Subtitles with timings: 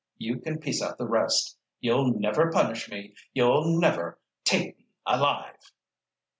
[0.17, 1.59] You can piece out the rest.
[1.79, 3.13] You'll never punish me!
[3.35, 5.71] You'll never—take me alive!"